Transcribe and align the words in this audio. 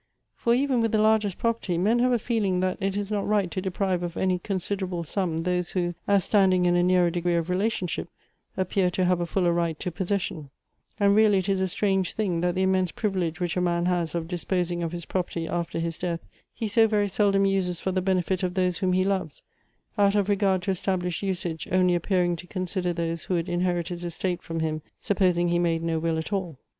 For 0.35 0.55
even 0.55 0.81
with 0.81 0.93
the 0.93 0.97
largest 0.97 1.37
property, 1.37 1.77
men 1.77 1.99
have 1.99 2.11
a 2.11 2.17
feeling 2.17 2.59
that 2.61 2.79
it 2.81 2.97
is 2.97 3.11
not 3.11 3.27
right 3.27 3.51
to 3.51 3.61
deprive 3.61 4.01
of 4.01 4.17
any 4.17 4.39
considerable 4.39 5.03
sura, 5.03 5.37
those 5.39 5.69
who, 5.73 5.93
as 6.07 6.23
standing 6.23 6.65
in 6.65 6.75
a 6.75 6.81
nearer 6.81 7.11
degree 7.11 7.35
of 7.35 7.51
relationship, 7.51 8.09
appear 8.57 8.89
to 8.89 9.05
have 9.05 9.19
a 9.21 9.27
fuller 9.27 9.53
right 9.53 9.79
to 9.79 9.91
possession; 9.91 10.49
and 10.99 11.15
really 11.15 11.37
it 11.37 11.47
is 11.47 11.61
a 11.61 11.67
strange 11.67 12.13
thing, 12.13 12.41
that 12.41 12.55
the 12.55 12.63
immense 12.63 12.91
privilege 12.91 13.39
which 13.39 13.55
a 13.55 13.61
man 13.61 13.85
has 13.85 14.15
of 14.15 14.27
disposing 14.27 14.81
of 14.81 14.91
his 14.91 15.05
property 15.05 15.47
after 15.47 15.77
his 15.77 15.99
death, 15.99 16.21
he 16.51 16.67
so 16.67 16.87
very 16.87 17.07
seldom 17.07 17.45
uses 17.45 17.79
for 17.79 17.91
the 17.91 18.01
benefit 18.01 18.41
of 18.41 18.55
those 18.55 18.79
whom 18.79 18.93
he 18.93 19.03
loves, 19.03 19.43
out 19.99 20.15
of 20.15 20.27
regard 20.29 20.63
to 20.63 20.71
estab 20.71 21.03
lished 21.03 21.21
usage 21.21 21.67
only 21.71 21.93
appearing 21.93 22.35
to 22.35 22.47
consider 22.47 22.91
those 22.91 23.25
who 23.25 23.35
would 23.35 23.47
inherit 23.47 23.89
his 23.89 24.03
estate 24.03 24.41
from 24.41 24.61
him 24.61 24.81
supposing 24.99 25.49
he 25.49 25.59
made 25.59 25.83
no 25.83 25.99
will 25.99 26.17
at 26.17 26.33
all. 26.33 26.57